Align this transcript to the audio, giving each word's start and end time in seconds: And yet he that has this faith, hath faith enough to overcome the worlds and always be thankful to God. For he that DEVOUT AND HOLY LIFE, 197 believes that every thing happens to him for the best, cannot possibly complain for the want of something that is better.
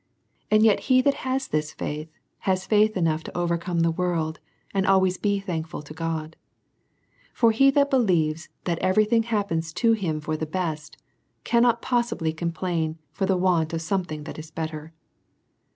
And 0.49 0.63
yet 0.63 0.79
he 0.89 0.99
that 1.03 1.13
has 1.29 1.47
this 1.49 1.73
faith, 1.73 2.09
hath 2.39 2.65
faith 2.65 2.97
enough 2.97 3.23
to 3.25 3.37
overcome 3.37 3.81
the 3.81 3.91
worlds 3.91 4.39
and 4.73 4.87
always 4.87 5.19
be 5.19 5.39
thankful 5.39 5.83
to 5.83 5.93
God. 5.93 6.35
For 7.35 7.51
he 7.51 7.69
that 7.69 7.81
DEVOUT 7.81 7.85
AND 7.85 7.91
HOLY 7.91 8.01
LIFE, 8.29 8.49
197 8.65 8.65
believes 8.65 8.79
that 8.79 8.79
every 8.79 9.05
thing 9.05 9.23
happens 9.29 9.73
to 9.73 9.91
him 9.93 10.19
for 10.19 10.35
the 10.35 10.51
best, 10.51 10.97
cannot 11.43 11.83
possibly 11.83 12.33
complain 12.33 12.97
for 13.11 13.27
the 13.27 13.37
want 13.37 13.73
of 13.73 13.81
something 13.83 14.23
that 14.23 14.39
is 14.39 14.49
better. 14.49 14.91